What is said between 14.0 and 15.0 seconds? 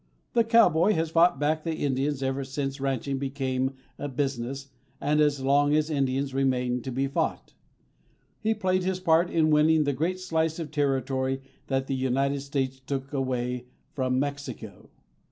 Mexico.